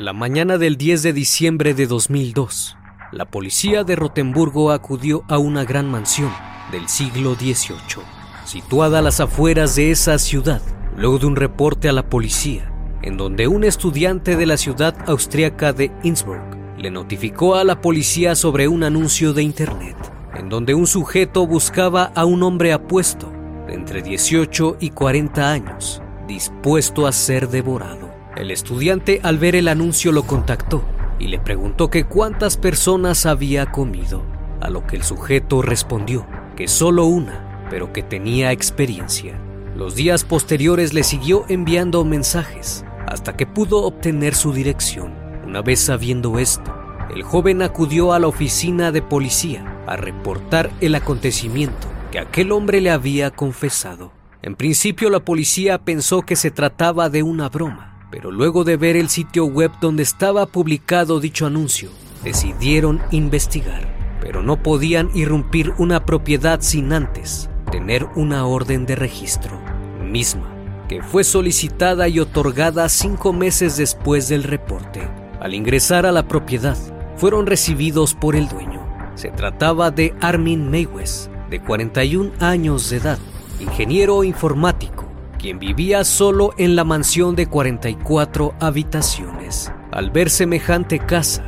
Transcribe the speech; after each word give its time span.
La 0.00 0.12
mañana 0.12 0.58
del 0.58 0.76
10 0.76 1.02
de 1.02 1.12
diciembre 1.12 1.74
de 1.74 1.88
2002, 1.88 2.76
la 3.10 3.24
policía 3.24 3.82
de 3.82 3.96
Rotemburgo 3.96 4.70
acudió 4.70 5.24
a 5.26 5.38
una 5.38 5.64
gran 5.64 5.90
mansión 5.90 6.30
del 6.70 6.88
siglo 6.88 7.34
XVIII, 7.34 8.04
situada 8.44 9.00
a 9.00 9.02
las 9.02 9.18
afueras 9.18 9.74
de 9.74 9.90
esa 9.90 10.16
ciudad, 10.18 10.62
luego 10.96 11.18
de 11.18 11.26
un 11.26 11.34
reporte 11.34 11.88
a 11.88 11.92
la 11.92 12.08
policía, 12.08 12.70
en 13.02 13.16
donde 13.16 13.48
un 13.48 13.64
estudiante 13.64 14.36
de 14.36 14.46
la 14.46 14.56
ciudad 14.56 14.94
austríaca 15.08 15.72
de 15.72 15.90
Innsbruck 16.04 16.56
le 16.78 16.92
notificó 16.92 17.56
a 17.56 17.64
la 17.64 17.80
policía 17.80 18.36
sobre 18.36 18.68
un 18.68 18.84
anuncio 18.84 19.32
de 19.32 19.42
internet, 19.42 19.96
en 20.32 20.48
donde 20.48 20.74
un 20.74 20.86
sujeto 20.86 21.44
buscaba 21.44 22.12
a 22.14 22.24
un 22.24 22.44
hombre 22.44 22.72
apuesto 22.72 23.32
de 23.66 23.74
entre 23.74 24.02
18 24.02 24.76
y 24.78 24.90
40 24.90 25.50
años, 25.50 26.00
dispuesto 26.28 27.08
a 27.08 27.10
ser 27.10 27.48
devorado. 27.48 28.07
El 28.38 28.52
estudiante 28.52 29.18
al 29.24 29.36
ver 29.36 29.56
el 29.56 29.66
anuncio 29.66 30.12
lo 30.12 30.22
contactó 30.22 30.84
y 31.18 31.26
le 31.26 31.40
preguntó 31.40 31.90
que 31.90 32.04
cuántas 32.04 32.56
personas 32.56 33.26
había 33.26 33.72
comido, 33.72 34.22
a 34.60 34.70
lo 34.70 34.86
que 34.86 34.94
el 34.94 35.02
sujeto 35.02 35.60
respondió 35.60 36.24
que 36.56 36.68
solo 36.68 37.06
una, 37.06 37.66
pero 37.68 37.92
que 37.92 38.04
tenía 38.04 38.52
experiencia. 38.52 39.36
Los 39.74 39.96
días 39.96 40.22
posteriores 40.22 40.94
le 40.94 41.02
siguió 41.02 41.46
enviando 41.48 42.04
mensajes 42.04 42.84
hasta 43.08 43.36
que 43.36 43.44
pudo 43.44 43.82
obtener 43.82 44.36
su 44.36 44.52
dirección. 44.52 45.14
Una 45.44 45.60
vez 45.60 45.80
sabiendo 45.80 46.38
esto, 46.38 46.72
el 47.12 47.24
joven 47.24 47.60
acudió 47.60 48.12
a 48.12 48.20
la 48.20 48.28
oficina 48.28 48.92
de 48.92 49.02
policía 49.02 49.82
a 49.88 49.96
reportar 49.96 50.70
el 50.80 50.94
acontecimiento 50.94 51.88
que 52.12 52.20
aquel 52.20 52.52
hombre 52.52 52.80
le 52.80 52.92
había 52.92 53.32
confesado. 53.32 54.12
En 54.42 54.54
principio 54.54 55.10
la 55.10 55.24
policía 55.24 55.78
pensó 55.78 56.22
que 56.22 56.36
se 56.36 56.52
trataba 56.52 57.10
de 57.10 57.24
una 57.24 57.48
broma, 57.48 57.87
pero 58.10 58.30
luego 58.30 58.64
de 58.64 58.76
ver 58.76 58.96
el 58.96 59.08
sitio 59.08 59.44
web 59.44 59.70
donde 59.80 60.02
estaba 60.02 60.46
publicado 60.46 61.20
dicho 61.20 61.46
anuncio, 61.46 61.90
decidieron 62.24 63.00
investigar, 63.10 64.18
pero 64.20 64.42
no 64.42 64.62
podían 64.62 65.10
irrumpir 65.14 65.72
una 65.78 66.04
propiedad 66.04 66.60
sin 66.60 66.92
antes 66.92 67.50
tener 67.70 68.06
una 68.16 68.46
orden 68.46 68.86
de 68.86 68.96
registro, 68.96 69.60
misma 70.02 70.58
que 70.88 71.02
fue 71.02 71.22
solicitada 71.22 72.08
y 72.08 72.18
otorgada 72.18 72.88
cinco 72.88 73.32
meses 73.32 73.76
después 73.76 74.28
del 74.28 74.42
reporte. 74.42 75.06
Al 75.38 75.54
ingresar 75.54 76.06
a 76.06 76.12
la 76.12 76.26
propiedad, 76.26 76.76
fueron 77.16 77.46
recibidos 77.46 78.14
por 78.14 78.34
el 78.34 78.48
dueño. 78.48 78.80
Se 79.14 79.28
trataba 79.28 79.90
de 79.90 80.14
Armin 80.20 80.70
Meiwes, 80.70 81.30
de 81.50 81.60
41 81.60 82.32
años 82.40 82.88
de 82.90 82.96
edad, 82.96 83.18
ingeniero 83.60 84.24
informático, 84.24 85.07
quien 85.38 85.58
vivía 85.58 86.04
solo 86.04 86.52
en 86.58 86.76
la 86.76 86.84
mansión 86.84 87.36
de 87.36 87.46
44 87.46 88.54
habitaciones. 88.60 89.72
Al 89.92 90.10
ver 90.10 90.30
semejante 90.30 90.98
casa, 90.98 91.44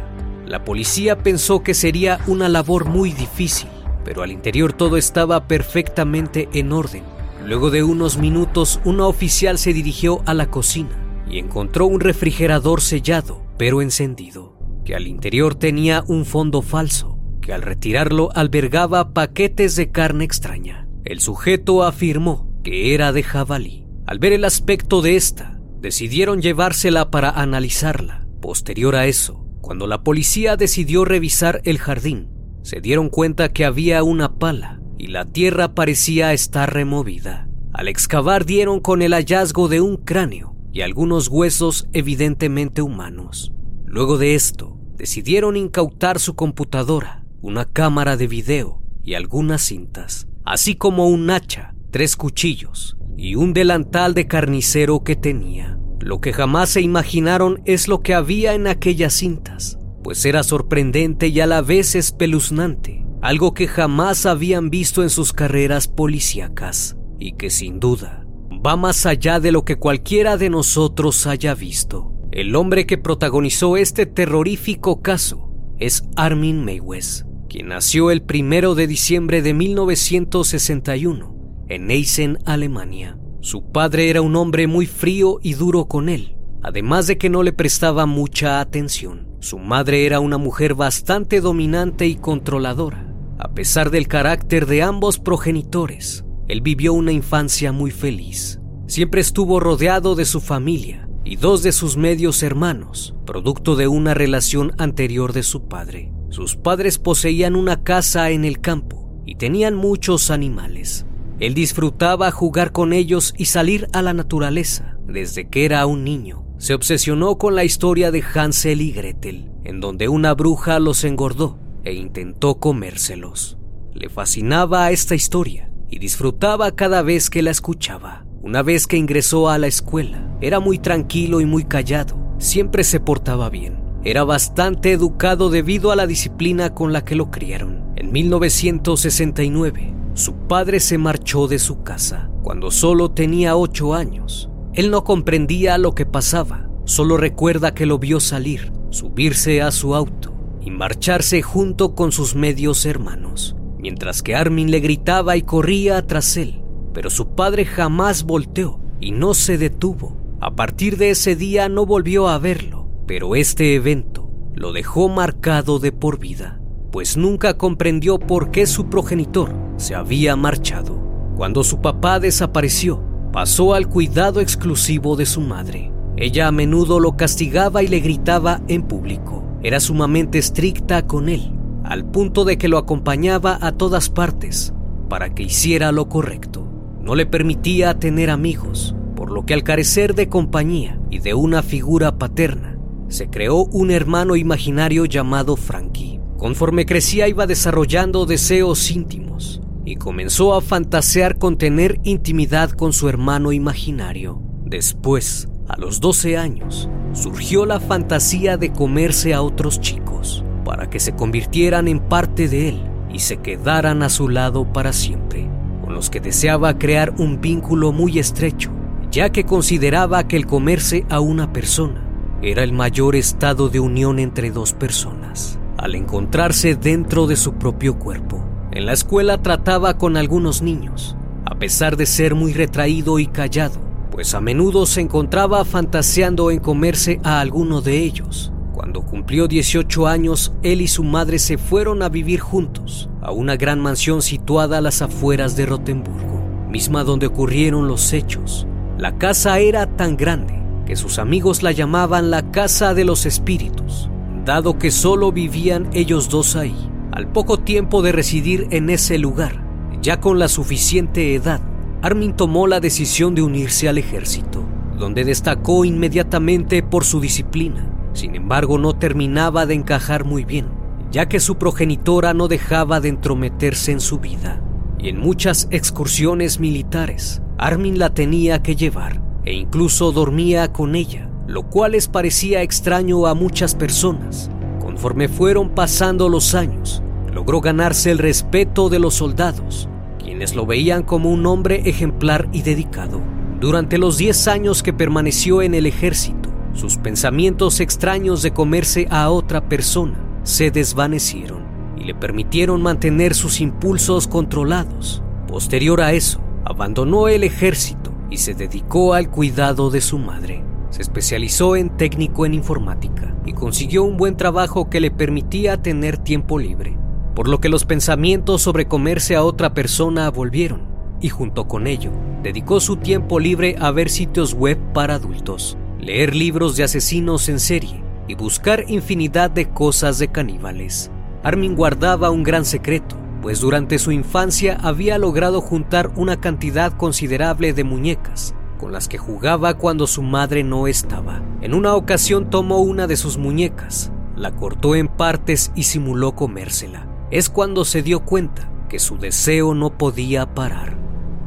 la 0.47 0.65
policía 0.65 1.23
pensó 1.23 1.63
que 1.63 1.75
sería 1.75 2.21
una 2.27 2.49
labor 2.49 2.87
muy 2.87 3.13
difícil, 3.13 3.69
pero 4.05 4.23
al 4.23 4.31
interior 4.31 4.73
todo 4.73 4.97
estaba 4.97 5.47
perfectamente 5.47 6.49
en 6.53 6.73
orden. 6.73 7.05
Luego 7.45 7.71
de 7.71 7.83
unos 7.83 8.19
minutos, 8.19 8.81
una 8.85 9.07
oficial 9.07 9.59
se 9.59 9.73
dirigió 9.73 10.23
a 10.27 10.35
la 10.35 10.51
cocina 10.51 10.91
y 11.29 11.39
encontró 11.39 11.87
un 11.87 12.01
refrigerador 12.01 12.81
sellado, 12.81 13.43
pero 13.57 13.83
encendido, 13.83 14.57
que 14.85 14.95
al 14.95 15.07
interior 15.07 15.55
tenía 15.55 16.05
un 16.07 16.25
fondo 16.25 16.63
falso, 16.63 17.19
que 17.41 17.53
al 17.53 17.63
retirarlo 17.63 18.31
albergaba 18.35 19.13
paquetes 19.13 19.77
de 19.77 19.91
carne 19.91 20.25
extraña. 20.25 20.87
El 21.05 21.21
sujeto 21.21 21.83
afirmó 21.83 22.51
que 22.63 22.95
era 22.95 23.13
de 23.13 23.23
jabalí. 23.23 23.80
Al 24.11 24.19
ver 24.19 24.33
el 24.33 24.45
aspecto 24.45 25.03
de 25.03 25.15
esta, 25.15 25.61
decidieron 25.81 26.43
llevársela 26.43 27.13
para 27.13 27.31
analizarla. 27.31 28.27
Posterior 28.43 28.97
a 28.97 29.07
eso, 29.07 29.47
cuando 29.61 29.87
la 29.87 30.03
policía 30.03 30.57
decidió 30.57 31.05
revisar 31.05 31.61
el 31.63 31.79
jardín, 31.79 32.29
se 32.65 32.81
dieron 32.81 33.09
cuenta 33.09 33.53
que 33.53 33.65
había 33.65 34.03
una 34.03 34.35
pala 34.35 34.83
y 34.99 35.07
la 35.07 35.27
tierra 35.27 35.77
parecía 35.77 36.33
estar 36.33 36.75
removida. 36.75 37.49
Al 37.73 37.87
excavar 37.87 38.47
dieron 38.47 38.81
con 38.81 39.01
el 39.03 39.13
hallazgo 39.13 39.69
de 39.69 39.81
un 39.81 39.97
cráneo 39.97 40.57
y 40.73 40.81
algunos 40.81 41.29
huesos 41.29 41.87
evidentemente 41.93 42.83
humanos. 42.83 43.53
Luego 43.85 44.19
de 44.19 44.35
esto, 44.35 44.77
decidieron 44.97 45.57
incautar 45.57 46.19
su 46.19 46.35
computadora, 46.35 47.25
una 47.43 47.65
cámara 47.65 48.17
de 48.17 48.27
video 48.27 48.83
y 49.05 49.15
algunas 49.15 49.63
cintas, 49.63 50.27
así 50.45 50.75
como 50.75 51.07
un 51.07 51.31
hacha, 51.31 51.77
tres 51.91 52.17
cuchillos 52.17 52.97
y 53.17 53.35
un 53.35 53.53
delantal 53.53 54.15
de 54.15 54.27
carnicero 54.27 55.05
que 55.05 55.17
tenía. 55.17 55.79
Lo 56.01 56.21
que 56.21 56.33
jamás 56.33 56.71
se 56.71 56.81
imaginaron 56.81 57.61
es 57.67 57.89
lo 57.89 58.01
que 58.01 58.15
había 58.15 58.55
en 58.55 58.67
aquellas 58.67 59.13
cintas, 59.13 59.79
pues 60.03 60.25
era 60.25 60.43
sorprendente 60.43 61.29
y 61.29 61.41
a 61.41 61.47
la 61.47 61.61
vez 61.61 61.95
espeluznante 61.95 63.05
algo 63.21 63.53
que 63.53 63.69
jamás 63.69 64.25
habían 64.25 64.71
visto 64.71 65.03
en 65.03 65.11
sus 65.11 65.33
carreras 65.33 65.89
policíacas 65.89 66.97
y 67.19 67.33
que 67.33 67.51
sin 67.51 67.79
duda 67.79 68.27
va 68.65 68.77
más 68.77 69.05
allá 69.07 69.41
de 69.41 69.53
lo 69.53 69.65
que 69.65 69.77
cualquiera 69.77 70.37
de 70.37 70.51
nosotros 70.51 71.27
haya 71.27 71.55
visto. 71.55 72.13
El 72.33 72.57
hombre 72.57 72.87
que 72.87 72.97
protagonizó 72.99 73.77
este 73.77 74.07
terrorífico 74.07 75.03
caso 75.03 75.51
es 75.79 76.05
Armin 76.17 76.65
Meiwes, 76.65 77.27
quien 77.49 77.69
nació 77.69 78.11
el 78.11 78.23
primero 78.23 78.75
de 78.75 78.87
diciembre 78.87 79.43
de 79.43 79.53
1961 79.55 81.40
en 81.71 81.91
Eisen, 81.91 82.39
Alemania. 82.45 83.17
Su 83.41 83.71
padre 83.71 84.11
era 84.11 84.21
un 84.21 84.35
hombre 84.37 84.67
muy 84.67 84.87
frío 84.87 85.39
y 85.41 85.55
duro 85.55 85.87
con 85.87 86.09
él, 86.09 86.37
además 86.63 87.07
de 87.07 87.17
que 87.17 87.31
no 87.31 87.43
le 87.45 87.53
prestaba 87.53 88.07
mucha 88.07 88.61
atención. 88.61 89.29
Su 89.39 89.59
madre 89.59 90.05
era 90.05 90.21
una 90.21 90.37
mujer 90.37 90.75
bastante 90.75 91.41
dominante 91.41 92.07
y 92.07 92.17
controladora. 92.17 93.15
A 93.39 93.55
pesar 93.55 93.91
del 93.91 94.09
carácter 94.09 94.67
de 94.67 94.83
ambos 94.83 95.19
progenitores, 95.19 96.25
él 96.49 96.61
vivió 96.61 96.93
una 96.93 97.13
infancia 97.13 97.71
muy 97.73 97.93
feliz. 97.93 98.61
Siempre 98.89 99.21
estuvo 99.21 99.61
rodeado 99.61 100.17
de 100.17 100.25
su 100.25 100.41
familia 100.41 101.09
y 101.25 101.37
dos 101.37 101.63
de 101.63 101.71
sus 101.71 101.97
medios 101.97 102.43
hermanos, 102.43 103.15
producto 103.25 103.77
de 103.77 103.87
una 103.87 104.13
relación 104.13 104.73
anterior 104.77 105.33
de 105.33 105.45
su 105.45 105.69
padre. 105.69 106.13
Sus 106.31 106.57
padres 106.57 106.99
poseían 106.99 107.55
una 107.55 107.85
casa 107.85 108.31
en 108.31 108.45
el 108.45 108.61
campo 108.61 109.23
y 109.25 109.37
tenían 109.37 109.77
muchos 109.77 110.31
animales. 110.33 111.07
Él 111.41 111.55
disfrutaba 111.55 112.31
jugar 112.31 112.71
con 112.71 112.93
ellos 112.93 113.35
y 113.37 113.47
salir 113.47 113.89
a 113.95 114.03
la 114.03 114.13
naturaleza 114.13 114.99
desde 115.07 115.49
que 115.49 115.65
era 115.65 115.85
un 115.87 116.05
niño. 116.05 116.45
Se 116.59 116.75
obsesionó 116.75 117.39
con 117.39 117.55
la 117.55 117.65
historia 117.65 118.11
de 118.11 118.23
Hansel 118.23 118.83
y 118.83 118.93
Gretel, 118.93 119.51
en 119.65 119.81
donde 119.81 120.09
una 120.09 120.35
bruja 120.35 120.79
los 120.79 121.03
engordó 121.05 121.59
e 121.83 121.95
intentó 121.95 122.57
comérselos. 122.57 123.57
Le 123.95 124.11
fascinaba 124.11 124.91
esta 124.91 125.15
historia 125.15 125.71
y 125.89 125.99
disfrutaba 125.99 126.73
cada 126.73 127.03
vez 127.03 127.31
que 127.31 127.43
la 127.43 127.51
escuchaba. 127.51 128.27
Una 128.43 128.63
vez 128.63 128.87
que 128.87 128.99
ingresó 128.99 129.49
a 129.49 129.57
la 129.57 129.67
escuela, 129.67 130.37
era 130.43 130.61
muy 130.61 130.79
tranquilo 130.79 131.41
y 131.41 131.47
muy 131.47 131.65
callado. 131.65 132.19
Siempre 132.39 132.85
se 132.85 133.01
portaba 133.01 133.49
bien. 133.49 133.81
Era 134.05 134.25
bastante 134.25 134.93
educado 134.93 135.49
debido 135.49 135.91
a 135.91 135.97
la 135.97 136.07
disciplina 136.07 136.75
con 136.75 136.93
la 136.93 137.05
que 137.05 137.17
lo 137.17 137.31
criaron. 137.31 137.93
En 137.97 138.13
1969, 138.13 139.95
su 140.21 140.35
padre 140.35 140.81
se 140.81 140.99
marchó 140.99 141.49
de 141.49 141.59
su 141.59 141.83
casa 141.83 142.31
cuando 142.43 142.71
solo 142.71 143.11
tenía 143.11 143.57
ocho 143.57 143.95
años. 143.95 144.51
Él 144.75 144.91
no 144.91 145.03
comprendía 145.03 145.79
lo 145.79 145.95
que 145.95 146.05
pasaba, 146.05 146.69
solo 146.85 147.17
recuerda 147.17 147.73
que 147.73 147.87
lo 147.87 147.99
vio 147.99 148.21
salir, 148.21 148.71
subirse 148.91 149.63
a 149.63 149.71
su 149.71 149.95
auto 149.95 150.35
y 150.61 150.71
marcharse 150.71 151.41
junto 151.41 151.95
con 151.95 152.13
sus 152.13 152.35
medios 152.35 152.85
hermanos, 152.85 153.57
mientras 153.79 154.23
que 154.23 154.35
Armin 154.35 154.71
le 154.71 154.81
gritaba 154.81 155.39
y 155.39 155.43
corría 155.43 156.07
tras 156.07 156.37
él, 156.37 156.63
pero 156.93 157.09
su 157.09 157.35
padre 157.35 157.65
jamás 157.65 158.25
volteó 158.25 158.79
y 159.01 159.13
no 159.13 159.33
se 159.33 159.57
detuvo. 159.57 160.19
A 160.43 160.55
partir 160.55 160.99
de 160.99 161.11
ese 161.11 161.35
día 161.35 161.71
no 161.71 161.87
volvió 161.87 162.29
a 162.29 162.39
verlo, 162.39 162.89
pero 163.07 163.37
este 163.37 163.75
evento 163.75 164.31
lo 164.55 164.73
dejó 164.73 165.09
marcado 165.09 165.79
de 165.79 165.93
por 165.93 166.19
vida, 166.19 166.60
pues 166.91 167.17
nunca 167.17 167.55
comprendió 167.55 168.19
por 168.19 168.51
qué 168.51 168.67
su 168.67 168.87
progenitor 168.87 169.55
se 169.77 169.95
había 169.95 170.37
marchado. 170.37 170.99
Cuando 171.37 171.65
su 171.65 171.81
papá 171.81 172.21
desapareció, 172.21 173.03
pasó 173.33 173.75
al 173.75 173.89
cuidado 173.89 174.41
exclusivo 174.41 175.17
de 175.17 175.27
su 175.27 175.41
madre. 175.41 175.93
Ella 176.17 176.49
a 176.49 176.53
menudo 176.53 177.01
lo 177.01 177.17
castigaba 177.17 177.83
y 177.83 177.89
le 177.89 178.01
gritaba 178.01 178.61
en 178.69 178.83
público. 178.83 179.45
Era 179.63 179.81
sumamente 179.81 180.39
estricta 180.39 181.07
con 181.07 181.29
él, 181.29 181.53
al 181.85 182.05
punto 182.05 182.45
de 182.45 182.59
que 182.59 182.69
lo 182.69 182.79
acompañaba 182.79 183.59
a 183.61 183.73
todas 183.73 184.11
partes 184.11 184.75
para 185.11 185.35
que 185.35 185.43
hiciera 185.43 185.93
lo 185.93 186.09
correcto. 186.09 186.67
No 187.03 187.15
le 187.15 187.27
permitía 187.27 187.99
tener 187.99 188.31
amigos, 188.31 188.95
por 189.17 189.31
lo 189.31 189.45
que 189.45 189.53
al 189.53 189.65
carecer 189.65 190.15
de 190.15 190.29
compañía 190.29 191.01
y 191.11 191.19
de 191.19 191.35
una 191.35 191.63
figura 191.63 192.17
paterna, 192.17 192.79
se 193.09 193.29
creó 193.29 193.65
un 193.65 193.91
hermano 193.91 194.37
imaginario 194.37 195.05
llamado 195.05 195.57
Frankie. 195.57 196.20
Conforme 196.41 196.87
crecía 196.87 197.29
iba 197.29 197.47
desarrollando 197.47 198.25
deseos 198.25 198.91
íntimos 198.91 199.61
y 199.85 199.97
comenzó 199.97 200.55
a 200.55 200.63
fantasear 200.63 201.37
con 201.37 201.59
tener 201.59 202.01
intimidad 202.03 202.71
con 202.71 202.95
su 202.95 203.11
hermano 203.11 203.53
imaginario. 203.53 204.41
Después, 204.65 205.51
a 205.69 205.77
los 205.77 206.01
12 206.01 206.39
años, 206.39 206.89
surgió 207.13 207.67
la 207.67 207.79
fantasía 207.79 208.57
de 208.57 208.73
comerse 208.73 209.35
a 209.35 209.43
otros 209.43 209.83
chicos 209.83 210.43
para 210.65 210.89
que 210.89 210.99
se 210.99 211.13
convirtieran 211.15 211.89
en 211.89 212.01
parte 212.01 212.49
de 212.49 212.71
él 212.71 212.85
y 213.13 213.19
se 213.19 213.37
quedaran 213.37 214.03
a 214.03 214.09
su 214.09 214.31
lado 214.31 214.65
para 214.73 214.95
siempre, 214.95 215.47
con 215.83 215.93
los 215.93 216.09
que 216.09 216.21
deseaba 216.21 216.79
crear 216.79 217.13
un 217.19 217.43
vínculo 217.43 217.93
muy 217.93 218.19
estrecho, 218.19 218.71
ya 219.11 219.29
que 219.29 219.45
consideraba 219.45 220.27
que 220.27 220.39
el 220.39 220.47
comerse 220.47 221.05
a 221.11 221.21
una 221.21 221.53
persona 221.53 222.03
era 222.41 222.63
el 222.63 222.73
mayor 222.73 223.15
estado 223.15 223.69
de 223.69 223.81
unión 223.81 224.19
entre 224.19 224.51
dos 224.51 224.73
personas, 224.73 225.59
al 225.81 225.95
encontrarse 225.95 226.75
dentro 226.75 227.27
de 227.27 227.37
su 227.37 227.55
propio 227.55 227.99
cuerpo. 227.99 228.45
En 228.71 228.87
la 228.87 228.93
escuela 228.93 229.43
trataba 229.43 229.97
con 229.97 230.17
algunos 230.17 230.61
niños, 230.61 231.17
a 231.47 231.55
pesar 231.59 231.97
de 231.97 232.07
ser 232.07 232.35
muy 232.35 232.53
retraído 232.53 233.19
y 233.19 233.27
callado, 233.27 233.81
pues 234.11 234.35
a 234.35 234.41
menudo 234.41 234.85
se 234.85 235.01
encontraba 235.01 235.65
fantaseando 235.65 236.51
en 236.51 236.61
comerse 236.61 237.19
a 237.25 237.41
alguno 237.41 237.81
de 237.81 237.99
ellos. 237.99 238.53
Cuando 238.75 239.03
cumplió 239.03 239.49
18 239.49 240.07
años, 240.07 240.53
él 240.63 240.83
y 240.83 240.89
su 240.89 241.03
madre 241.03 241.39
se 241.39 241.57
fueron 241.57 242.03
a 242.03 242.09
vivir 242.09 242.41
juntos 242.41 243.09
a 243.23 243.33
una 243.33 243.57
gran 243.57 243.81
mansión 243.81 244.23
situada 244.23 244.79
a 244.79 244.81
las 244.81 245.03
afueras 245.03 245.57
de 245.57 245.67
Rotemburgo, 245.67 246.43
misma 246.69 247.05
donde 247.05 247.27
ocurrieron 247.27 247.89
los 247.89 248.13
hechos. 248.13 248.67
La 248.99 249.17
casa 249.17 249.59
era 249.59 249.87
tan 249.97 250.17
grande 250.17 250.63
que 250.87 250.97
sus 250.97 251.19
amigos 251.19 251.63
la 251.63 251.73
llamaban 251.73 252.31
la 252.31 252.51
Casa 252.51 252.95
de 252.95 253.05
los 253.05 253.25
Espíritus, 253.25 254.11
dado 254.45 254.79
que 254.79 254.91
solo 254.91 255.33
vivían 255.33 255.89
ellos 255.93 256.29
dos 256.29 256.57
ahí. 256.57 256.91
Al 257.13 257.29
poco 257.29 257.59
tiempo 257.59 258.03
de 258.03 258.13
residir 258.13 258.69
en 258.71 258.91
ese 258.91 259.19
lugar, 259.19 259.65
ya 260.03 260.21
con 260.21 260.39
la 260.39 260.49
suficiente 260.49 261.35
edad, 261.35 261.61
Armin 262.03 262.35
tomó 262.35 262.67
la 262.67 262.81
decisión 262.81 263.35
de 263.35 263.43
unirse 263.43 263.89
al 263.89 263.99
ejército, 263.99 264.65
donde 264.99 265.25
destacó 265.25 265.85
inmediatamente 265.85 266.83
por 266.83 267.05
su 267.05 267.21
disciplina. 267.21 267.91
Sin 268.13 268.35
embargo, 268.35 268.79
no 268.79 268.95
terminaba 268.95 269.67
de 269.67 269.75
encajar 269.75 270.25
muy 270.25 270.45
bien, 270.45 270.67
ya 271.11 271.29
que 271.29 271.41
su 271.41 271.57
progenitora 271.57 272.33
no 272.33 272.49
dejaba 272.49 273.01
de 273.01 273.09
entrometerse 273.11 273.93
en 273.93 274.01
su 274.01 274.19
vida. 274.19 274.63
Y 274.99 275.09
en 275.09 275.19
muchas 275.19 275.69
excursiones 275.71 276.61
militares, 276.61 277.43
Armin 277.59 277.99
la 277.99 278.15
tenía 278.15 278.63
que 278.63 278.77
llevar 278.77 279.21
e 279.45 279.55
incluso 279.55 280.13
dormía 280.13 280.73
con 280.73 280.95
ella, 280.95 281.30
lo 281.51 281.65
cual 281.65 281.93
les 281.93 282.07
parecía 282.07 282.63
extraño 282.63 283.27
a 283.27 283.35
muchas 283.35 283.75
personas. 283.75 284.51
Conforme 284.81 285.29
fueron 285.29 285.71
pasando 285.71 286.29
los 286.29 286.55
años, 286.55 287.03
logró 287.33 287.61
ganarse 287.61 288.11
el 288.11 288.19
respeto 288.19 288.89
de 288.89 289.01
los 289.01 289.15
soldados 289.15 289.89
quienes 290.31 290.55
lo 290.55 290.65
veían 290.65 291.03
como 291.03 291.29
un 291.29 291.45
hombre 291.45 291.83
ejemplar 291.87 292.49
y 292.53 292.63
dedicado. 292.63 293.21
Durante 293.61 293.99
los 293.99 294.17
10 294.17 294.47
años 294.47 294.83
que 294.83 294.93
permaneció 294.93 295.61
en 295.61 295.75
el 295.75 295.87
ejército, 295.87 296.49
sus 296.73 296.99
pensamientos 296.99 297.81
extraños 297.81 298.41
de 298.41 298.53
comerse 298.53 299.09
a 299.11 299.29
otra 299.31 299.69
persona 299.69 300.19
se 300.45 300.71
desvanecieron 300.71 301.65
y 301.99 302.05
le 302.05 302.15
permitieron 302.15 302.81
mantener 302.81 303.35
sus 303.35 303.61
impulsos 303.61 304.29
controlados. 304.29 305.21
Posterior 305.49 306.01
a 306.01 306.13
eso, 306.13 306.41
abandonó 306.65 307.27
el 307.27 307.43
ejército 307.43 308.13
y 308.31 308.37
se 308.37 308.55
dedicó 308.55 309.15
al 309.15 309.31
cuidado 309.31 309.91
de 309.91 310.01
su 310.01 310.19
madre. 310.19 310.70
Se 310.91 311.03
especializó 311.03 311.77
en 311.77 311.97
técnico 311.97 312.47
en 312.47 312.55
informática 312.55 313.35
y 313.47 313.53
consiguió 313.53 314.03
un 314.05 314.17
buen 314.17 314.37
trabajo 314.37 314.91
que 314.91 315.01
le 315.01 315.11
permitía 315.11 315.81
tener 315.81 316.19
tiempo 316.19 316.59
libre 316.59 317.01
por 317.35 317.49
lo 317.49 317.59
que 317.59 317.69
los 317.69 317.85
pensamientos 317.85 318.63
sobre 318.63 318.87
comerse 318.87 319.37
a 319.37 319.45
otra 319.45 319.73
persona 319.73 320.31
volvieron, 320.31 320.83
y 321.21 321.29
junto 321.29 321.69
con 321.69 321.87
ello, 321.87 322.11
dedicó 322.43 322.81
su 322.81 322.97
tiempo 322.97 323.41
libre 323.41 323.77
a 323.81 323.91
ver 323.93 324.11
sitios 324.11 324.53
web 324.53 324.79
para 324.93 325.15
adultos, 325.15 325.79
leer 325.99 326.35
libros 326.35 326.77
de 326.77 326.85
asesinos 326.85 327.49
en 327.49 327.61
serie 327.61 328.03
y 328.27 328.35
buscar 328.35 328.85
infinidad 328.89 329.51
de 329.51 329.71
cosas 329.71 330.19
de 330.19 330.29
caníbales. 330.29 331.11
Armin 331.43 331.77
guardaba 331.77 332.31
un 332.31 332.43
gran 332.43 332.65
secreto, 332.65 333.17
pues 333.41 333.61
durante 333.61 333.99
su 333.99 334.13
infancia 334.13 334.77
había 334.83 335.17
logrado 335.17 335.61
juntar 335.61 336.13
una 336.17 336.41
cantidad 336.41 336.93
considerable 336.93 337.73
de 337.73 337.85
muñecas 337.85 338.55
con 338.81 338.93
las 338.93 339.07
que 339.07 339.19
jugaba 339.19 339.75
cuando 339.75 340.07
su 340.07 340.23
madre 340.23 340.65
no 340.65 340.87
estaba. 340.87 341.43
En 341.61 341.75
una 341.75 341.95
ocasión 341.95 342.49
tomó 342.49 342.79
una 342.79 343.07
de 343.07 343.17
sus 343.17 343.37
muñecas, 343.37 344.11
la 344.35 344.57
cortó 344.57 344.97
en 344.97 345.07
partes 345.07 345.71
y 345.75 345.83
simuló 345.83 346.35
comérsela 346.35 347.11
es 347.31 347.49
cuando 347.49 347.85
se 347.85 348.03
dio 348.03 348.25
cuenta 348.25 348.71
que 348.89 348.99
su 348.99 349.19
deseo 349.19 349.75
no 349.75 349.97
podía 349.97 350.55
parar. 350.55 350.99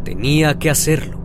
Tenía 0.06 0.58
que 0.58 0.70
hacerlo. 0.70 1.20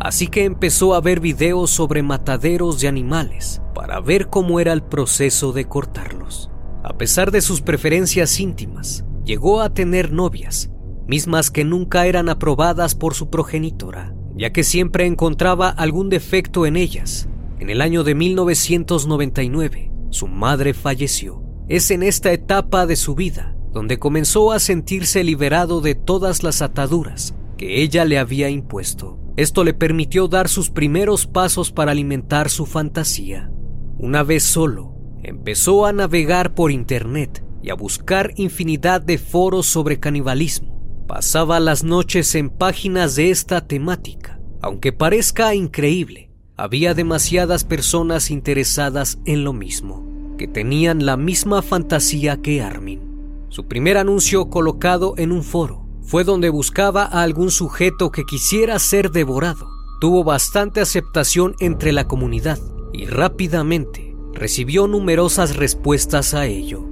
Así 0.00 0.28
que 0.28 0.44
empezó 0.44 0.94
a 0.94 1.00
ver 1.00 1.20
videos 1.20 1.70
sobre 1.70 2.02
mataderos 2.02 2.80
de 2.80 2.88
animales 2.88 3.60
para 3.74 4.00
ver 4.00 4.28
cómo 4.28 4.60
era 4.60 4.72
el 4.72 4.82
proceso 4.82 5.52
de 5.52 5.66
cortarlos. 5.66 6.50
A 6.84 6.96
pesar 6.96 7.30
de 7.30 7.40
sus 7.40 7.60
preferencias 7.60 8.38
íntimas, 8.40 9.04
llegó 9.24 9.60
a 9.60 9.74
tener 9.74 10.12
novias, 10.12 10.70
mismas 11.06 11.50
que 11.50 11.64
nunca 11.64 12.06
eran 12.06 12.28
aprobadas 12.28 12.94
por 12.94 13.14
su 13.14 13.28
progenitora, 13.28 14.14
ya 14.38 14.52
que 14.52 14.62
siempre 14.62 15.04
encontraba 15.04 15.68
algún 15.68 16.08
defecto 16.08 16.64
en 16.64 16.76
ellas. 16.76 17.28
En 17.58 17.68
el 17.68 17.82
año 17.82 18.04
de 18.04 18.14
1999, 18.14 19.90
su 20.10 20.28
madre 20.28 20.72
falleció. 20.72 21.42
Es 21.68 21.90
en 21.90 22.02
esta 22.02 22.32
etapa 22.32 22.86
de 22.86 22.96
su 22.96 23.14
vida 23.14 23.56
donde 23.72 23.98
comenzó 23.98 24.52
a 24.52 24.60
sentirse 24.60 25.22
liberado 25.22 25.80
de 25.80 25.94
todas 25.94 26.42
las 26.42 26.62
ataduras 26.62 27.34
que 27.56 27.82
ella 27.82 28.04
le 28.04 28.18
había 28.18 28.48
impuesto. 28.48 29.18
Esto 29.36 29.64
le 29.64 29.74
permitió 29.74 30.28
dar 30.28 30.48
sus 30.48 30.70
primeros 30.70 31.26
pasos 31.26 31.70
para 31.70 31.92
alimentar 31.92 32.50
su 32.50 32.66
fantasía. 32.66 33.50
Una 33.98 34.22
vez 34.22 34.44
solo, 34.44 34.94
empezó 35.22 35.86
a 35.86 35.92
navegar 35.92 36.54
por 36.54 36.70
Internet 36.70 37.44
y 37.62 37.70
a 37.70 37.74
buscar 37.74 38.32
infinidad 38.36 39.00
de 39.00 39.18
foros 39.18 39.66
sobre 39.66 40.00
canibalismo. 40.00 40.67
Pasaba 41.08 41.58
las 41.58 41.84
noches 41.84 42.34
en 42.34 42.50
páginas 42.50 43.16
de 43.16 43.30
esta 43.30 43.66
temática. 43.66 44.38
Aunque 44.60 44.92
parezca 44.92 45.54
increíble, 45.54 46.30
había 46.54 46.92
demasiadas 46.92 47.64
personas 47.64 48.30
interesadas 48.30 49.18
en 49.24 49.42
lo 49.42 49.54
mismo, 49.54 50.34
que 50.36 50.46
tenían 50.46 51.06
la 51.06 51.16
misma 51.16 51.62
fantasía 51.62 52.42
que 52.42 52.60
Armin. 52.60 53.00
Su 53.48 53.66
primer 53.66 53.96
anuncio 53.96 54.50
colocado 54.50 55.14
en 55.16 55.32
un 55.32 55.44
foro 55.44 55.88
fue 56.02 56.24
donde 56.24 56.50
buscaba 56.50 57.04
a 57.04 57.22
algún 57.22 57.50
sujeto 57.50 58.12
que 58.12 58.24
quisiera 58.24 58.78
ser 58.78 59.10
devorado. 59.10 59.66
Tuvo 60.02 60.24
bastante 60.24 60.82
aceptación 60.82 61.54
entre 61.58 61.92
la 61.92 62.06
comunidad 62.06 62.58
y 62.92 63.06
rápidamente 63.06 64.14
recibió 64.34 64.86
numerosas 64.86 65.56
respuestas 65.56 66.34
a 66.34 66.44
ello. 66.44 66.84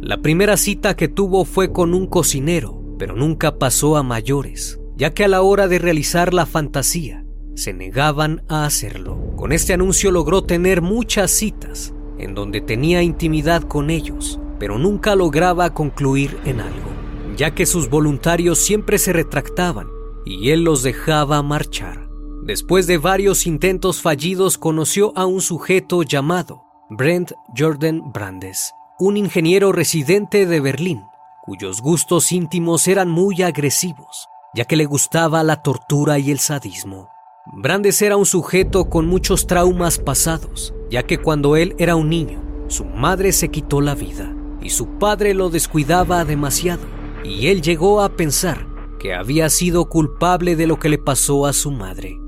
La 0.00 0.22
primera 0.22 0.56
cita 0.56 0.94
que 0.94 1.08
tuvo 1.08 1.44
fue 1.44 1.72
con 1.72 1.92
un 1.92 2.06
cocinero, 2.06 2.83
pero 3.04 3.16
nunca 3.16 3.58
pasó 3.58 3.98
a 3.98 4.02
mayores, 4.02 4.80
ya 4.96 5.12
que 5.12 5.24
a 5.24 5.28
la 5.28 5.42
hora 5.42 5.68
de 5.68 5.78
realizar 5.78 6.32
la 6.32 6.46
fantasía 6.46 7.26
se 7.54 7.74
negaban 7.74 8.42
a 8.48 8.64
hacerlo. 8.64 9.34
Con 9.36 9.52
este 9.52 9.74
anuncio 9.74 10.10
logró 10.10 10.44
tener 10.44 10.80
muchas 10.80 11.30
citas 11.30 11.92
en 12.16 12.34
donde 12.34 12.62
tenía 12.62 13.02
intimidad 13.02 13.62
con 13.64 13.90
ellos 13.90 14.40
pero 14.58 14.78
nunca 14.78 15.14
lograba 15.14 15.74
concluir 15.74 16.38
en 16.46 16.60
algo, 16.60 16.88
ya 17.36 17.54
que 17.54 17.66
sus 17.66 17.90
voluntarios 17.90 18.58
siempre 18.58 18.96
se 18.96 19.12
retractaban 19.12 19.88
y 20.24 20.52
él 20.52 20.64
los 20.64 20.82
dejaba 20.82 21.42
marchar. 21.42 22.08
Después 22.44 22.86
de 22.86 22.96
varios 22.96 23.46
intentos 23.46 24.00
fallidos 24.00 24.56
conoció 24.56 25.12
a 25.16 25.26
un 25.26 25.42
sujeto 25.42 26.02
llamado 26.02 26.62
Brent 26.88 27.32
Jordan 27.54 28.10
Brandes, 28.10 28.72
un 28.98 29.18
ingeniero 29.18 29.70
residente 29.70 30.46
de 30.46 30.60
Berlín, 30.60 31.02
cuyos 31.44 31.82
gustos 31.82 32.32
íntimos 32.32 32.88
eran 32.88 33.10
muy 33.10 33.42
agresivos, 33.42 34.30
ya 34.54 34.64
que 34.64 34.76
le 34.76 34.86
gustaba 34.86 35.42
la 35.42 35.62
tortura 35.62 36.18
y 36.18 36.30
el 36.30 36.38
sadismo. 36.38 37.10
Brandes 37.52 38.00
era 38.00 38.16
un 38.16 38.24
sujeto 38.24 38.88
con 38.88 39.06
muchos 39.06 39.46
traumas 39.46 39.98
pasados, 39.98 40.72
ya 40.90 41.02
que 41.02 41.18
cuando 41.18 41.56
él 41.56 41.74
era 41.78 41.96
un 41.96 42.08
niño, 42.08 42.42
su 42.68 42.86
madre 42.86 43.30
se 43.30 43.50
quitó 43.50 43.82
la 43.82 43.94
vida 43.94 44.34
y 44.62 44.70
su 44.70 44.96
padre 44.98 45.34
lo 45.34 45.50
descuidaba 45.50 46.24
demasiado, 46.24 46.84
y 47.22 47.48
él 47.48 47.60
llegó 47.60 48.00
a 48.00 48.16
pensar 48.16 48.66
que 48.98 49.12
había 49.12 49.50
sido 49.50 49.90
culpable 49.90 50.56
de 50.56 50.66
lo 50.66 50.78
que 50.78 50.88
le 50.88 50.96
pasó 50.96 51.44
a 51.44 51.52
su 51.52 51.70
madre. 51.70 52.18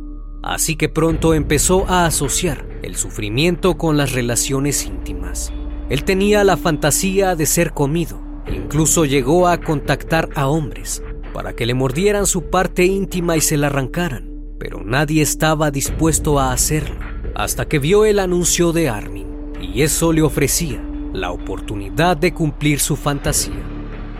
Así 0.43 0.77
que 0.77 0.91
pronto 0.91 1.33
empezó 1.33 1.89
a 1.89 2.05
asociar 2.05 2.69
el 2.83 2.97
sufrimiento 2.97 3.79
con 3.79 3.97
las 3.97 4.13
relaciones 4.13 4.85
íntimas. 4.85 5.55
Él 5.89 6.05
tenía 6.05 6.45
la 6.45 6.59
fantasía 6.59 7.35
de 7.35 7.47
ser 7.47 7.73
comido, 7.73 8.25
incluso 8.49 9.05
llegó 9.05 9.49
a 9.49 9.61
contactar 9.61 10.29
a 10.35 10.49
hombres 10.49 11.03
para 11.33 11.55
que 11.55 11.67
le 11.67 11.75
mordieran 11.75 12.26
su 12.26 12.45
parte 12.50 12.85
íntima 12.85 13.37
y 13.37 13.41
se 13.41 13.57
la 13.57 13.67
arrancaran, 13.67 14.31
pero 14.59 14.83
nadie 14.85 15.23
estaba 15.23 15.71
dispuesto 15.71 16.38
a 16.38 16.53
hacerlo, 16.53 16.97
hasta 17.35 17.67
que 17.67 17.79
vio 17.79 18.05
el 18.05 18.19
anuncio 18.19 18.73
de 18.73 18.88
Armin, 18.88 19.26
y 19.61 19.83
eso 19.83 20.12
le 20.12 20.23
ofrecía 20.23 20.83
la 21.12 21.33
oportunidad 21.33 22.17
de 22.17 22.33
cumplir 22.33 22.81
su 22.81 22.97
fantasía. 22.97 23.62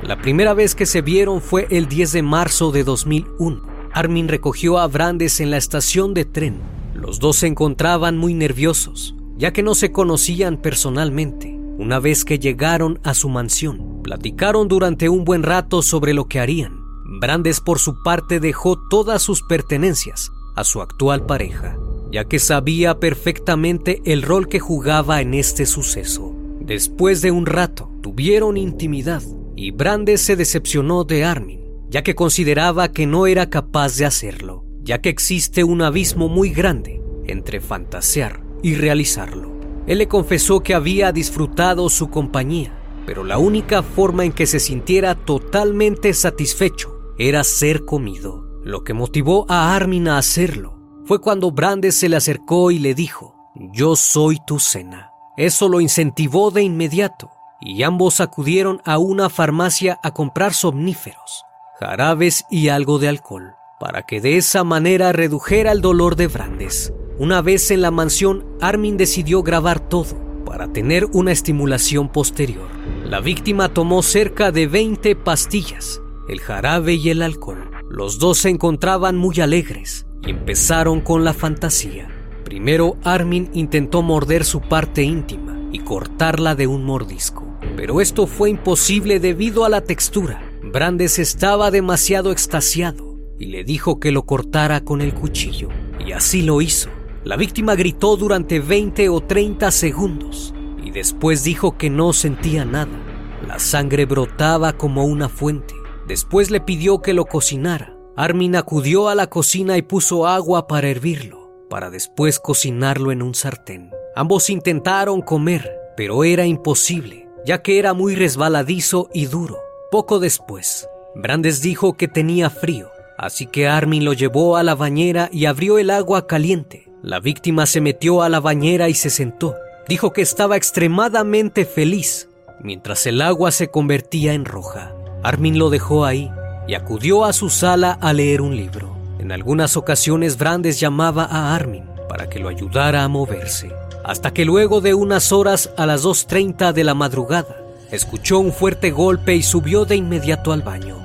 La 0.03 0.21
primera 0.21 0.55
vez 0.55 0.75
que 0.75 0.87
se 0.87 1.03
vieron 1.03 1.41
fue 1.41 1.67
el 1.71 1.89
10 1.89 2.13
de 2.13 2.23
marzo 2.23 2.71
de 2.71 2.85
2001. 2.85 3.63
Armin 3.93 4.29
recogió 4.29 4.79
a 4.79 4.87
Brandes 4.87 5.41
en 5.41 5.51
la 5.51 5.57
estación 5.57 6.15
de 6.15 6.25
tren. 6.25 6.61
Los 6.95 7.19
dos 7.19 7.37
se 7.37 7.47
encontraban 7.47 8.17
muy 8.17 8.35
nerviosos, 8.35 9.15
ya 9.37 9.53
que 9.53 9.63
no 9.63 9.75
se 9.75 9.91
conocían 9.91 10.59
personalmente. 10.59 11.59
Una 11.79 11.99
vez 11.99 12.25
que 12.25 12.39
llegaron 12.39 13.01
a 13.05 13.15
su 13.15 13.29
mansión, 13.29 13.96
platicaron 14.07 14.69
durante 14.69 15.09
un 15.09 15.25
buen 15.25 15.43
rato 15.43 15.83
sobre 15.83 16.15
lo 16.15 16.29
que 16.29 16.39
harían. 16.39 16.81
Brandes 17.19 17.61
por 17.61 17.81
su 17.81 18.05
parte 18.05 18.39
dejó 18.39 18.79
todas 18.89 19.21
sus 19.21 19.43
pertenencias 19.43 20.31
a 20.55 20.63
su 20.63 20.81
actual 20.81 21.27
pareja, 21.27 21.77
ya 22.13 22.25
que 22.25 22.39
sabía 22.39 23.01
perfectamente 23.01 24.03
el 24.05 24.23
rol 24.23 24.47
que 24.47 24.61
jugaba 24.61 25.21
en 25.21 25.35
este 25.35 25.67
suceso. 25.67 26.33
Después 26.61 27.21
de 27.21 27.33
un 27.33 27.47
rato, 27.47 27.91
tuvieron 28.01 28.57
intimidad 28.57 29.25
y 29.57 29.73
Brandes 29.73 30.21
se 30.21 30.37
decepcionó 30.37 31.03
de 31.03 31.25
Armin, 31.25 31.65
ya 31.91 32.05
que 32.05 32.15
consideraba 32.15 32.93
que 32.93 33.09
no 33.09 33.27
era 33.27 33.51
capaz 33.51 33.97
de 33.97 34.07
hacerlo, 34.07 34.65
ya 34.85 35.01
que 35.01 35.09
existe 35.09 35.65
un 35.65 35.83
abismo 35.83 36.29
muy 36.29 36.51
grande 36.51 37.03
entre 37.27 37.61
fantasear 37.61 38.41
y 38.63 38.77
realizarlo. 38.77 39.51
Él 39.89 39.99
le 39.99 40.07
confesó 40.07 40.61
que 40.61 40.75
había 40.75 41.11
disfrutado 41.11 41.89
su 41.89 42.09
compañía, 42.09 42.76
pero 43.07 43.25
la 43.25 43.39
única 43.39 43.83
forma 43.83 44.25
en 44.25 44.33
que 44.33 44.47
se 44.47 44.61
sintiera 44.61 45.15
totalmente 45.15 46.13
satisfecho 46.13 47.15
era 47.19 47.45
ser 47.45 47.85
comido. 47.85 48.45
Lo 48.65 48.83
que 48.83 48.93
motivó 48.93 49.47
a 49.49 49.75
Armin 49.75 50.09
a 50.09 50.19
hacerlo 50.19 50.77
fue 51.07 51.21
cuando 51.21 51.53
Brandes 51.53 51.97
se 51.97 52.09
le 52.09 52.17
acercó 52.17 52.73
y 52.73 52.81
le 52.81 52.95
dijo, 52.95 53.37
yo 53.73 53.95
soy 53.95 54.39
tu 54.45 54.59
cena. 54.59 55.13
Eso 55.37 55.69
lo 55.69 55.81
incentivó 55.81 56.51
de 56.51 56.63
inmediato 56.63 57.31
y 57.61 57.85
ambos 57.85 58.21
acudieron 58.21 58.83
a 58.85 58.99
una 58.99 59.31
farmacia 59.31 60.01
a 60.03 60.13
comprar 60.13 60.53
somníferos, 60.53 61.45
jarabes 61.79 62.45
y 62.51 62.69
algo 62.69 62.99
de 62.99 63.09
alcohol, 63.09 63.55
para 63.79 64.03
que 64.03 64.21
de 64.21 64.37
esa 64.37 64.65
manera 64.65 65.13
redujera 65.13 65.73
el 65.73 65.81
dolor 65.81 66.17
de 66.17 66.27
Brandes. 66.27 66.93
Una 67.19 67.41
vez 67.41 67.71
en 67.71 67.83
la 67.83 67.91
mansión, 67.91 68.45
Armin 68.61 68.97
decidió 68.97 69.43
grabar 69.43 69.81
todo 69.81 70.45
para 70.45 70.73
tener 70.73 71.07
una 71.13 71.33
estimulación 71.33 72.09
posterior. 72.09 72.69
La 73.09 73.21
víctima 73.21 73.69
tomó 73.69 74.03
cerca 74.03 74.51
de 74.51 74.67
20 74.67 75.15
pastillas, 75.15 76.03
el 76.29 76.41
jarabe 76.41 76.95
y 76.95 77.11
el 77.11 77.23
alcohol. 77.23 77.71
Los 77.89 78.19
dos 78.19 78.39
se 78.39 78.49
encontraban 78.49 79.17
muy 79.17 79.39
alegres 79.39 80.07
y 80.27 80.31
empezaron 80.31 81.01
con 81.03 81.23
la 81.23 81.33
fantasía. 81.33 82.09
Primero 82.45 82.97
Armin 83.05 83.49
intentó 83.53 84.03
morder 84.03 84.45
su 84.45 84.61
parte 84.61 85.05
íntima 85.05 85.57
y 85.71 85.79
cortarla 85.79 86.57
de 86.57 86.67
un 86.67 86.85
mordisco, 86.85 87.47
pero 87.77 88.01
esto 88.01 88.27
fue 88.27 88.51
imposible 88.51 89.21
debido 89.21 89.65
a 89.65 89.69
la 89.69 89.83
textura. 89.83 90.43
Brandes 90.65 91.21
estaba 91.21 91.71
demasiado 91.71 92.33
extasiado 92.33 93.21
y 93.39 93.47
le 93.47 93.63
dijo 93.63 94.01
que 94.01 94.11
lo 94.11 94.27
cortara 94.27 94.81
con 94.81 95.01
el 95.01 95.15
cuchillo, 95.15 95.69
y 96.05 96.11
así 96.11 96.43
lo 96.43 96.61
hizo. 96.61 96.91
La 97.23 97.37
víctima 97.37 97.77
gritó 97.77 98.17
durante 98.17 98.59
20 98.59 99.09
o 99.11 99.21
30 99.21 99.71
segundos 99.71 100.56
después 100.97 101.45
dijo 101.45 101.79
que 101.79 101.91
no 101.91 102.13
sentía 102.13 102.65
nada. 102.65 102.99
La 103.47 103.61
sangre 103.61 104.05
brotaba 104.05 104.73
como 104.73 105.05
una 105.05 105.29
fuente. 105.29 105.75
Después 106.09 106.51
le 106.51 106.61
pidió 106.61 107.01
que 107.01 107.15
lo 107.15 107.27
cocinara. 107.27 107.97
Armin 108.17 108.57
acudió 108.57 109.09
a 109.09 109.15
la 109.15 109.29
cocina 109.29 109.77
y 109.77 109.83
puso 109.83 110.27
agua 110.27 110.67
para 110.67 110.89
hervirlo 110.89 111.47
para 111.69 111.91
después 111.91 112.39
cocinarlo 112.39 113.13
en 113.13 113.23
un 113.23 113.35
sartén. 113.35 113.91
Ambos 114.15 114.51
intentaron 114.51 115.21
comer, 115.21 115.71
pero 115.97 116.25
era 116.25 116.47
imposible, 116.47 117.29
ya 117.45 117.63
que 117.63 117.79
era 117.79 117.93
muy 117.93 118.15
resbaladizo 118.15 119.09
y 119.13 119.27
duro. 119.27 119.59
Poco 119.91 120.19
después, 120.19 120.89
Brandes 121.15 121.63
dijo 121.63 121.95
que 121.95 122.09
tenía 122.09 122.51
frío, 122.51 122.91
así 123.19 123.47
que 123.47 123.69
Armin 123.69 124.05
lo 124.05 124.13
llevó 124.13 124.57
a 124.57 124.63
la 124.63 124.75
bañera 124.75 125.29
y 125.33 125.47
abrió 125.47 125.79
el 125.79 125.91
agua 125.91 126.27
caliente. 126.27 126.91
La 127.03 127.21
víctima 127.21 127.67
se 127.67 127.81
metió 127.81 128.23
a 128.23 128.29
la 128.29 128.41
bañera 128.41 128.89
y 128.89 128.95
se 128.95 129.11
sentó. 129.11 129.55
Dijo 129.89 130.13
que 130.13 130.23
estaba 130.23 130.57
extremadamente 130.57 131.65
feliz, 131.65 132.29
mientras 132.61 133.07
el 133.07 133.23
agua 133.23 133.53
se 133.53 133.69
convertía 133.69 134.33
en 134.33 134.45
roja. 134.45 134.93
Armin 135.23 135.59
lo 135.59 135.71
dejó 135.71 136.05
ahí 136.05 136.31
y 136.67 136.75
acudió 136.75 137.25
a 137.25 137.33
su 137.33 137.51
sala 137.51 137.93
a 138.01 138.13
leer 138.13 138.41
un 138.41 138.57
libro. 138.57 138.97
En 139.21 139.31
algunas 139.31 139.77
ocasiones 139.77 140.39
Brandes 140.39 140.81
llamaba 140.81 141.25
a 141.25 141.55
Armin 141.55 141.85
para 142.09 142.29
que 142.29 142.41
lo 142.41 142.49
ayudara 142.49 143.05
a 143.05 143.09
moverse, 143.09 143.73
hasta 144.05 144.33
que 144.33 144.45
luego 144.45 144.81
de 144.81 144.95
unas 144.95 145.31
horas 145.31 145.71
a 145.77 145.87
las 145.87 146.05
2.30 146.05 146.73
de 146.73 146.83
la 146.83 146.95
madrugada, 146.95 147.57
escuchó 147.93 148.41
un 148.41 148.53
fuerte 148.53 148.91
golpe 148.91 149.37
y 149.37 149.43
subió 149.45 149.85
de 149.85 149.95
inmediato 149.95 150.53
al 150.53 150.63
baño. 150.63 150.97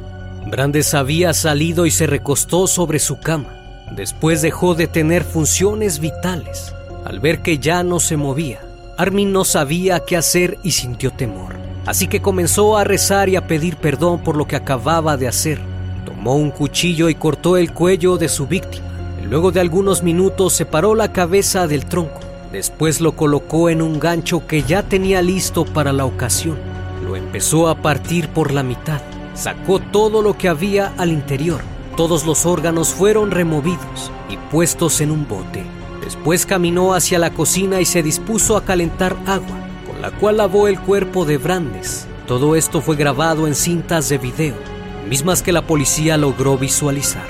Brandes 0.48 0.96
había 0.96 1.34
salido 1.34 1.86
y 1.86 1.92
se 1.92 2.08
recostó 2.08 2.66
sobre 2.66 2.98
su 2.98 3.20
cama. 3.20 3.86
Después 3.96 4.42
dejó 4.42 4.74
de 4.74 4.88
tener 4.88 5.24
funciones 5.24 6.00
vitales. 6.00 6.74
Al 7.06 7.20
ver 7.20 7.42
que 7.42 7.58
ya 7.58 7.84
no 7.84 8.00
se 8.00 8.16
movía, 8.16 8.60
Armin 9.02 9.32
no 9.32 9.46
sabía 9.46 10.02
qué 10.02 10.16
hacer 10.16 10.60
y 10.62 10.70
sintió 10.70 11.10
temor. 11.10 11.56
así 11.88 12.06
que 12.06 12.22
comenzó 12.22 12.78
a 12.78 12.84
rezar 12.84 13.30
y 13.30 13.36
a 13.36 13.48
pedir 13.48 13.78
perdón 13.78 14.20
por 14.20 14.38
lo 14.38 14.46
que 14.46 14.56
acababa 14.56 15.18
de 15.18 15.28
hacer. 15.28 15.60
Tomó 16.06 16.36
un 16.36 16.52
cuchillo 16.52 17.10
y 17.10 17.16
cortó 17.16 17.58
el 17.58 17.74
cuello 17.74 18.18
de 18.18 18.30
su 18.30 18.46
víctima. 18.46 18.86
Luego 19.28 19.52
de 19.52 19.60
algunos 19.60 20.04
minutos 20.04 20.54
separó 20.54 20.94
la 20.94 21.12
cabeza 21.12 21.66
del 21.66 21.88
tronco. 21.88 22.20
Después 22.52 23.02
lo 23.02 23.14
colocó 23.14 23.72
en 23.72 23.82
un 23.82 24.00
gancho 24.00 24.46
que 24.46 24.62
ya 24.62 24.84
tenía 24.84 25.24
listo 25.24 25.66
para 25.66 25.94
la 25.94 26.06
ocasión. 26.06 26.60
Lo 27.04 27.16
empezó 27.16 27.70
a 27.70 27.82
partir 27.82 28.30
por 28.30 28.52
la 28.52 28.62
mitad. 28.62 29.02
Sacó 29.34 29.80
todo 29.80 30.22
lo 30.22 30.38
que 30.38 30.48
había 30.48 30.94
al 31.00 31.12
interior. 31.12 31.62
Todos 31.98 32.24
los 32.24 32.46
órganos 32.46 32.90
fueron 32.90 33.32
removidos 33.32 34.12
y 34.30 34.38
puestos 34.52 35.02
en 35.02 35.10
un 35.10 35.28
bote. 35.28 35.81
Después 36.12 36.46
caminó 36.46 36.94
hacia 36.94 37.20
la 37.20 37.30
cocina 37.34 37.80
y 37.80 37.86
se 37.86 38.04
dispuso 38.04 38.58
a 38.58 38.66
calentar 38.66 39.16
agua, 39.26 39.66
con 39.88 40.02
la 40.02 40.12
cual 40.12 40.38
lavó 40.38 40.68
el 40.68 40.78
cuerpo 40.78 41.24
de 41.24 41.38
Brandes. 41.38 42.06
Todo 42.28 42.58
esto 42.58 42.82
fue 42.82 42.98
grabado 42.98 43.48
en 43.48 43.56
cintas 43.56 44.10
de 44.10 44.18
video, 44.18 44.56
mismas 45.08 45.42
que 45.42 45.54
la 45.54 45.66
policía 45.66 46.18
logró 46.18 46.58
visualizar. 46.58 47.26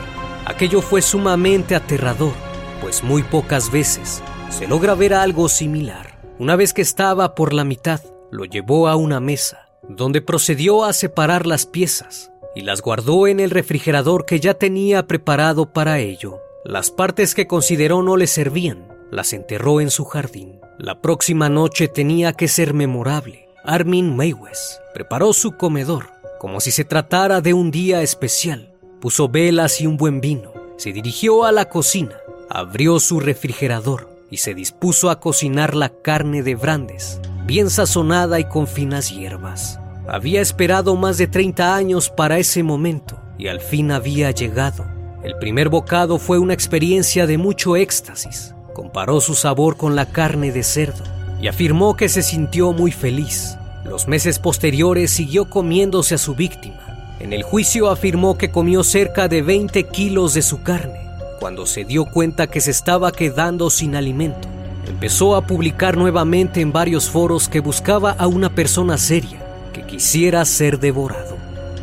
Aquello 0.45 0.81
fue 0.81 1.03
sumamente 1.03 1.75
aterrador, 1.75 2.33
pues 2.81 3.03
muy 3.03 3.21
pocas 3.21 3.71
veces 3.71 4.23
se 4.49 4.67
logra 4.67 4.95
ver 4.95 5.13
algo 5.13 5.47
similar. 5.47 6.19
Una 6.39 6.55
vez 6.55 6.73
que 6.73 6.81
estaba 6.81 7.35
por 7.35 7.53
la 7.53 7.63
mitad, 7.63 8.01
lo 8.31 8.45
llevó 8.45 8.87
a 8.87 8.95
una 8.95 9.19
mesa, 9.19 9.69
donde 9.87 10.23
procedió 10.23 10.85
a 10.85 10.93
separar 10.93 11.45
las 11.45 11.67
piezas 11.67 12.31
y 12.55 12.61
las 12.61 12.81
guardó 12.81 13.27
en 13.27 13.39
el 13.39 13.51
refrigerador 13.51 14.25
que 14.25 14.39
ya 14.39 14.55
tenía 14.55 15.05
preparado 15.05 15.71
para 15.71 15.99
ello. 15.99 16.39
Las 16.63 16.91
partes 16.91 17.33
que 17.33 17.47
consideró 17.47 18.03
no 18.03 18.17
le 18.17 18.27
servían, 18.27 18.87
las 19.09 19.33
enterró 19.33 19.81
en 19.81 19.89
su 19.89 20.05
jardín. 20.05 20.59
La 20.77 21.01
próxima 21.01 21.49
noche 21.49 21.87
tenía 21.87 22.33
que 22.33 22.47
ser 22.47 22.75
memorable. 22.75 23.47
Armin 23.63 24.15
Maywes 24.15 24.79
preparó 24.93 25.33
su 25.33 25.57
comedor, 25.57 26.11
como 26.39 26.59
si 26.59 26.71
se 26.71 26.85
tratara 26.85 27.41
de 27.41 27.55
un 27.55 27.71
día 27.71 28.03
especial. 28.03 28.73
Puso 28.99 29.27
velas 29.27 29.81
y 29.81 29.87
un 29.87 29.97
buen 29.97 30.21
vino. 30.21 30.53
Se 30.77 30.91
dirigió 30.91 31.45
a 31.45 31.51
la 31.51 31.65
cocina, 31.67 32.17
abrió 32.47 32.99
su 32.99 33.19
refrigerador 33.19 34.09
y 34.29 34.37
se 34.37 34.53
dispuso 34.53 35.09
a 35.09 35.19
cocinar 35.19 35.75
la 35.75 35.89
carne 35.89 36.43
de 36.43 36.53
Brandes, 36.53 37.19
bien 37.45 37.71
sazonada 37.71 38.39
y 38.39 38.43
con 38.45 38.67
finas 38.67 39.09
hierbas. 39.09 39.79
Había 40.07 40.41
esperado 40.41 40.95
más 40.95 41.17
de 41.17 41.25
30 41.25 41.75
años 41.75 42.09
para 42.09 42.37
ese 42.37 42.61
momento 42.61 43.19
y 43.39 43.47
al 43.47 43.61
fin 43.61 43.91
había 43.91 44.29
llegado. 44.29 45.00
El 45.23 45.35
primer 45.37 45.69
bocado 45.69 46.17
fue 46.17 46.39
una 46.39 46.55
experiencia 46.55 47.27
de 47.27 47.37
mucho 47.37 47.75
éxtasis. 47.75 48.55
Comparó 48.73 49.21
su 49.21 49.35
sabor 49.35 49.77
con 49.77 49.95
la 49.95 50.07
carne 50.07 50.51
de 50.51 50.63
cerdo 50.63 51.03
y 51.39 51.47
afirmó 51.47 51.95
que 51.95 52.09
se 52.09 52.23
sintió 52.23 52.73
muy 52.73 52.91
feliz. 52.91 53.55
Los 53.85 54.07
meses 54.07 54.39
posteriores 54.39 55.11
siguió 55.11 55.47
comiéndose 55.47 56.15
a 56.15 56.17
su 56.17 56.33
víctima. 56.33 57.15
En 57.19 57.33
el 57.33 57.43
juicio 57.43 57.91
afirmó 57.91 58.35
que 58.35 58.49
comió 58.49 58.83
cerca 58.83 59.27
de 59.27 59.43
20 59.43 59.83
kilos 59.89 60.33
de 60.33 60.41
su 60.41 60.63
carne. 60.63 61.07
Cuando 61.39 61.67
se 61.67 61.85
dio 61.85 62.05
cuenta 62.05 62.47
que 62.47 62.59
se 62.59 62.71
estaba 62.71 63.11
quedando 63.11 63.69
sin 63.69 63.95
alimento, 63.95 64.47
empezó 64.87 65.35
a 65.35 65.45
publicar 65.45 65.97
nuevamente 65.97 66.61
en 66.61 66.71
varios 66.71 67.11
foros 67.11 67.47
que 67.47 67.59
buscaba 67.59 68.11
a 68.11 68.25
una 68.25 68.55
persona 68.55 68.97
seria 68.97 69.37
que 69.71 69.85
quisiera 69.85 70.43
ser 70.45 70.79
devorado. 70.79 71.37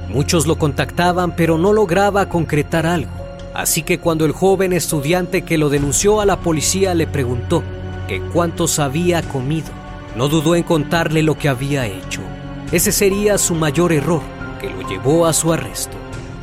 Muchos 0.09 0.49
lo 0.49 0.59
contactaban 0.59 1.37
pero 1.37 1.57
no 1.57 1.73
lograba 1.73 2.28
concretar 2.28 2.85
algo. 2.85 3.28
Así 3.59 3.83
que 3.83 3.99
cuando 3.99 4.25
el 4.25 4.31
joven 4.31 4.73
estudiante 4.73 5.43
que 5.43 5.59
lo 5.59 5.69
denunció 5.69 6.21
a 6.21 6.25
la 6.25 6.38
policía 6.38 6.95
le 6.95 7.09
preguntó 7.09 7.65
que 8.07 8.21
cuántos 8.21 8.79
había 8.79 9.21
comido, 9.21 9.67
no 10.15 10.29
dudó 10.29 10.55
en 10.55 10.62
contarle 10.62 11.25
lo 11.25 11.37
que 11.37 11.49
había 11.49 11.85
hecho. 11.85 12.21
Ese 12.71 12.93
sería 12.93 13.37
su 13.37 13.57
mayor 13.57 13.93
error, 13.93 14.23
que 14.61 14.71
lo 14.71 14.88
llevó 14.88 15.27
a 15.27 15.33
su 15.33 15.53
arresto. 15.53 15.97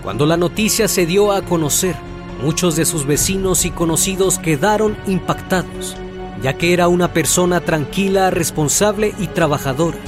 Cuando 0.03 0.25
la 0.25 0.35
noticia 0.35 0.89
se 0.89 1.05
dio 1.05 1.31
a 1.31 1.41
conocer, 1.41 1.95
muchos 2.43 2.75
de 2.75 2.83
sus 2.83 3.05
vecinos 3.05 3.63
y 3.63 3.71
conocidos 3.71 4.37
quedaron 4.37 4.97
impactados, 5.07 5.95
ya 6.41 6.57
que 6.57 6.73
era 6.73 6.89
una 6.89 7.13
persona 7.13 7.61
tranquila, 7.61 8.29
responsable 8.29 9.15
y 9.19 9.27
trabajadora. 9.27 9.99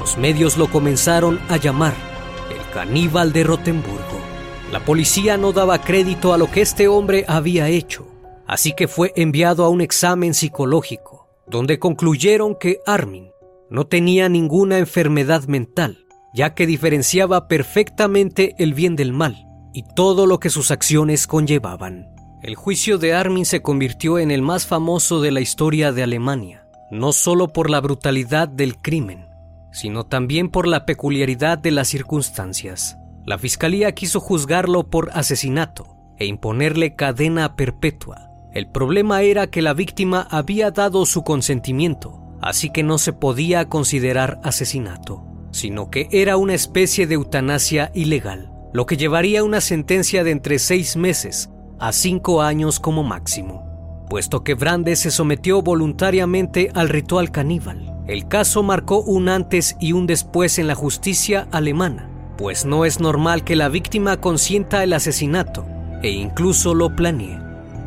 Los 0.00 0.18
medios 0.18 0.56
lo 0.56 0.66
comenzaron 0.66 1.38
a 1.48 1.58
llamar 1.58 1.94
el 2.50 2.72
caníbal 2.74 3.32
de 3.32 3.44
Rotemburgo. 3.44 4.15
La 4.72 4.84
policía 4.84 5.36
no 5.36 5.52
daba 5.52 5.80
crédito 5.80 6.34
a 6.34 6.38
lo 6.38 6.50
que 6.50 6.60
este 6.60 6.88
hombre 6.88 7.24
había 7.28 7.68
hecho, 7.68 8.08
así 8.48 8.72
que 8.72 8.88
fue 8.88 9.12
enviado 9.14 9.64
a 9.64 9.68
un 9.68 9.80
examen 9.80 10.34
psicológico, 10.34 11.28
donde 11.46 11.78
concluyeron 11.78 12.56
que 12.58 12.80
Armin 12.84 13.30
no 13.70 13.86
tenía 13.86 14.28
ninguna 14.28 14.78
enfermedad 14.78 15.44
mental, 15.44 16.06
ya 16.34 16.54
que 16.54 16.66
diferenciaba 16.66 17.46
perfectamente 17.46 18.56
el 18.58 18.74
bien 18.74 18.96
del 18.96 19.12
mal 19.12 19.46
y 19.72 19.84
todo 19.94 20.26
lo 20.26 20.40
que 20.40 20.50
sus 20.50 20.72
acciones 20.72 21.28
conllevaban. 21.28 22.08
El 22.42 22.56
juicio 22.56 22.98
de 22.98 23.14
Armin 23.14 23.46
se 23.46 23.62
convirtió 23.62 24.18
en 24.18 24.32
el 24.32 24.42
más 24.42 24.66
famoso 24.66 25.20
de 25.20 25.30
la 25.30 25.40
historia 25.40 25.92
de 25.92 26.02
Alemania, 26.02 26.66
no 26.90 27.12
solo 27.12 27.52
por 27.52 27.70
la 27.70 27.80
brutalidad 27.80 28.48
del 28.48 28.76
crimen, 28.76 29.28
sino 29.70 30.04
también 30.04 30.50
por 30.50 30.66
la 30.66 30.86
peculiaridad 30.86 31.56
de 31.56 31.70
las 31.70 31.88
circunstancias. 31.88 32.98
La 33.26 33.38
fiscalía 33.38 33.90
quiso 33.90 34.20
juzgarlo 34.20 34.88
por 34.88 35.10
asesinato 35.12 35.96
e 36.16 36.26
imponerle 36.26 36.94
cadena 36.94 37.56
perpetua. 37.56 38.30
El 38.52 38.70
problema 38.70 39.22
era 39.22 39.48
que 39.48 39.62
la 39.62 39.74
víctima 39.74 40.28
había 40.30 40.70
dado 40.70 41.04
su 41.06 41.24
consentimiento, 41.24 42.22
así 42.40 42.70
que 42.70 42.84
no 42.84 42.98
se 42.98 43.12
podía 43.12 43.68
considerar 43.68 44.38
asesinato, 44.44 45.24
sino 45.50 45.90
que 45.90 46.08
era 46.12 46.36
una 46.36 46.54
especie 46.54 47.08
de 47.08 47.16
eutanasia 47.16 47.90
ilegal, 47.94 48.52
lo 48.72 48.86
que 48.86 48.96
llevaría 48.96 49.42
una 49.42 49.60
sentencia 49.60 50.22
de 50.22 50.30
entre 50.30 50.60
seis 50.60 50.96
meses 50.96 51.50
a 51.80 51.90
cinco 51.90 52.42
años 52.42 52.78
como 52.78 53.02
máximo, 53.02 54.06
puesto 54.08 54.44
que 54.44 54.54
Brandes 54.54 55.00
se 55.00 55.10
sometió 55.10 55.62
voluntariamente 55.62 56.70
al 56.74 56.88
ritual 56.88 57.32
caníbal. 57.32 57.92
El 58.06 58.28
caso 58.28 58.62
marcó 58.62 59.00
un 59.00 59.28
antes 59.28 59.76
y 59.80 59.94
un 59.94 60.06
después 60.06 60.60
en 60.60 60.68
la 60.68 60.76
justicia 60.76 61.48
alemana, 61.50 62.08
pues 62.36 62.66
no 62.66 62.84
es 62.84 63.00
normal 63.00 63.44
que 63.44 63.56
la 63.56 63.68
víctima 63.68 64.18
consienta 64.18 64.82
el 64.82 64.92
asesinato 64.92 65.64
e 66.02 66.10
incluso 66.10 66.74
lo 66.74 66.94
planee. 66.94 67.38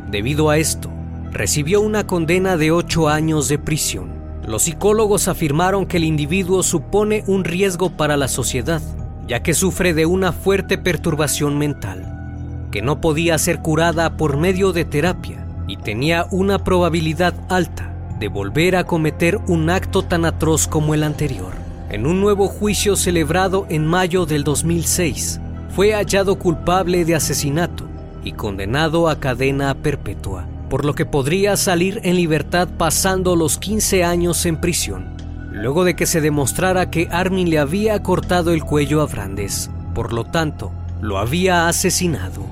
Debido 0.10 0.50
a 0.50 0.58
esto, 0.58 0.90
recibió 1.32 1.82
una 1.82 2.08
condena 2.08 2.58
de 2.58 2.72
ocho 2.72 3.10
años 3.10 3.48
de 3.48 3.60
prisión. 3.60 4.20
Los 4.46 4.64
psicólogos 4.64 5.28
afirmaron 5.28 5.86
que 5.86 5.98
el 5.98 6.04
individuo 6.04 6.64
supone 6.64 7.24
un 7.28 7.44
riesgo 7.44 7.92
para 7.92 8.18
la 8.18 8.28
sociedad, 8.28 8.82
ya 9.28 9.44
que 9.44 9.54
sufre 9.54 9.94
de 9.94 10.08
una 10.08 10.32
fuerte 10.32 10.80
perturbación 10.80 11.58
mental, 11.60 12.68
que 12.72 12.82
no 12.82 13.00
podía 13.00 13.38
ser 13.38 13.60
curada 13.60 14.18
por 14.18 14.38
medio 14.38 14.74
de 14.74 14.86
terapia 14.86 15.46
y 15.68 15.78
tenía 15.78 16.26
una 16.32 16.64
probabilidad 16.64 17.36
alta 17.48 17.94
de 18.20 18.28
volver 18.28 18.76
a 18.76 18.86
cometer 18.86 19.38
un 19.48 19.70
acto 19.70 20.02
tan 20.02 20.26
atroz 20.26 20.68
como 20.68 20.96
el 20.96 21.04
anterior. 21.04 21.69
En 21.90 22.06
un 22.06 22.22
nuevo 22.22 22.48
juicio 22.48 22.96
celebrado 22.96 23.66
en 23.68 23.88
mayo 23.88 24.28
del 24.28 24.44
2006, 24.44 25.42
fue 25.76 25.94
hallado 25.94 26.38
culpable 26.38 27.04
de 27.04 27.16
asesinato 27.16 27.86
y 28.24 28.34
condenado 28.34 29.10
a 29.10 29.20
cadena 29.20 29.74
perpetua, 29.74 30.46
por 30.70 30.86
lo 30.86 30.94
que 30.94 31.08
podría 31.08 31.58
salir 31.58 32.00
en 32.04 32.16
libertad 32.16 32.68
pasando 32.78 33.36
los 33.36 33.58
15 33.58 34.04
años 34.04 34.46
en 34.46 34.62
prisión, 34.62 35.18
luego 35.52 35.84
de 35.84 35.96
que 35.96 36.06
se 36.06 36.22
demostrara 36.22 36.92
que 36.92 37.08
Armin 37.10 37.50
le 37.50 37.58
había 37.58 38.04
cortado 38.04 38.54
el 38.54 38.64
cuello 38.64 39.02
a 39.02 39.08
Brandes, 39.08 39.72
por 39.96 40.14
lo 40.14 40.26
tanto, 40.26 40.72
lo 41.02 41.18
había 41.18 41.68
asesinado. 41.68 42.44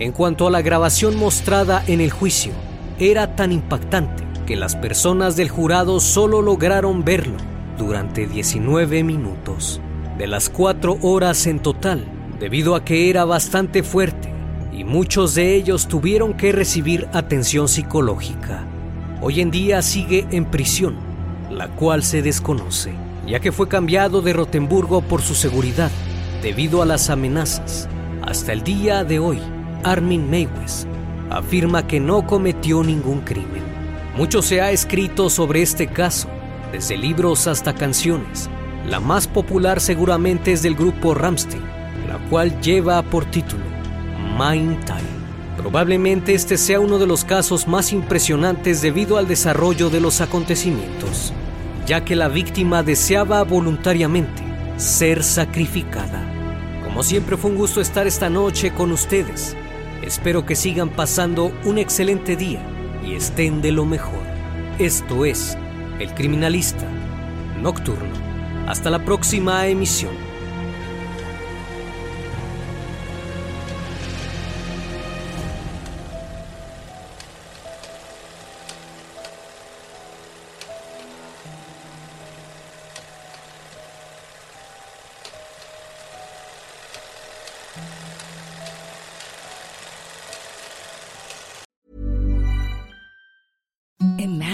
En 0.00 0.10
cuanto 0.10 0.48
a 0.48 0.50
la 0.50 0.62
grabación 0.62 1.14
mostrada 1.14 1.84
en 1.86 2.00
el 2.00 2.10
juicio, 2.10 2.50
era 2.98 3.36
tan 3.36 3.52
impactante 3.52 4.24
que 4.46 4.56
las 4.56 4.74
personas 4.74 5.36
del 5.36 5.48
jurado 5.48 6.00
solo 6.00 6.42
lograron 6.42 7.04
verlo 7.04 7.36
durante 7.80 8.26
19 8.26 9.02
minutos, 9.04 9.80
de 10.18 10.26
las 10.26 10.50
cuatro 10.50 10.98
horas 11.00 11.46
en 11.46 11.60
total, 11.60 12.04
debido 12.38 12.74
a 12.74 12.84
que 12.84 13.08
era 13.08 13.24
bastante 13.24 13.82
fuerte 13.82 14.30
y 14.70 14.84
muchos 14.84 15.34
de 15.34 15.54
ellos 15.54 15.88
tuvieron 15.88 16.34
que 16.34 16.52
recibir 16.52 17.08
atención 17.14 17.68
psicológica. 17.68 18.64
Hoy 19.22 19.40
en 19.40 19.50
día 19.50 19.80
sigue 19.80 20.26
en 20.30 20.44
prisión, 20.44 20.96
la 21.50 21.68
cual 21.68 22.02
se 22.02 22.20
desconoce, 22.20 22.92
ya 23.26 23.40
que 23.40 23.50
fue 23.50 23.66
cambiado 23.66 24.20
de 24.20 24.34
Rotemburgo 24.34 25.00
por 25.00 25.22
su 25.22 25.34
seguridad, 25.34 25.90
debido 26.42 26.82
a 26.82 26.86
las 26.86 27.08
amenazas. 27.08 27.88
Hasta 28.20 28.52
el 28.52 28.62
día 28.62 29.04
de 29.04 29.18
hoy, 29.18 29.38
Armin 29.84 30.28
Meiwes 30.28 30.86
afirma 31.30 31.86
que 31.86 31.98
no 31.98 32.26
cometió 32.26 32.84
ningún 32.84 33.20
crimen. 33.20 33.62
Mucho 34.18 34.42
se 34.42 34.60
ha 34.60 34.70
escrito 34.70 35.30
sobre 35.30 35.62
este 35.62 35.86
caso, 35.86 36.28
desde 36.72 36.96
libros 36.96 37.46
hasta 37.46 37.74
canciones. 37.74 38.48
La 38.86 39.00
más 39.00 39.26
popular 39.26 39.80
seguramente 39.80 40.52
es 40.52 40.62
del 40.62 40.74
grupo 40.74 41.14
Ramstein, 41.14 41.62
la 42.08 42.18
cual 42.28 42.60
lleva 42.60 43.02
por 43.02 43.24
título 43.26 43.64
Mind 44.38 44.84
Time. 44.84 45.20
Probablemente 45.56 46.34
este 46.34 46.56
sea 46.56 46.80
uno 46.80 46.98
de 46.98 47.06
los 47.06 47.24
casos 47.24 47.68
más 47.68 47.92
impresionantes 47.92 48.80
debido 48.80 49.18
al 49.18 49.28
desarrollo 49.28 49.90
de 49.90 50.00
los 50.00 50.20
acontecimientos, 50.20 51.32
ya 51.86 52.04
que 52.04 52.16
la 52.16 52.28
víctima 52.28 52.82
deseaba 52.82 53.44
voluntariamente 53.44 54.42
ser 54.78 55.22
sacrificada. 55.22 56.26
Como 56.82 57.02
siempre 57.02 57.36
fue 57.36 57.50
un 57.50 57.58
gusto 57.58 57.80
estar 57.80 58.06
esta 58.06 58.30
noche 58.30 58.72
con 58.72 58.90
ustedes. 58.90 59.54
Espero 60.02 60.46
que 60.46 60.56
sigan 60.56 60.88
pasando 60.88 61.52
un 61.64 61.76
excelente 61.76 62.36
día 62.36 62.62
y 63.06 63.14
estén 63.14 63.60
de 63.60 63.72
lo 63.72 63.84
mejor. 63.84 64.24
Esto 64.78 65.26
es 65.26 65.58
El 66.00 66.14
Criminalista 66.14 66.88
Nocturno. 67.60 68.14
Hasta 68.66 68.88
la 68.88 69.04
próxima 69.04 69.66
emisión. 69.66 70.29